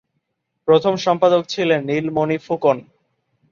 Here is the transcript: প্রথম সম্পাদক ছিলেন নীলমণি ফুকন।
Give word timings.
প্রথম 0.67 0.93
সম্পাদক 0.95 1.41
ছিলেন 1.45 1.79
নীলমণি 1.85 2.37
ফুকন। 2.37 2.77